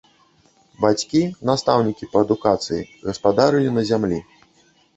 Бацькі, 0.85 1.21
настаўнікі 1.49 2.09
па 2.15 2.25
адукацыі, 2.27 2.81
гаспадарылі 3.07 3.69
на 3.79 3.87
зямлі. 3.95 4.19